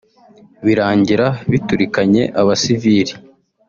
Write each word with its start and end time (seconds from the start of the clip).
birangira 0.65 1.27
biturikanye 1.51 2.23
abasivili 2.41 3.13